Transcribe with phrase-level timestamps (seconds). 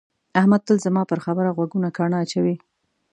[0.39, 2.55] احمد تل زما پر خبره غوږونه ګاڼه اچوي.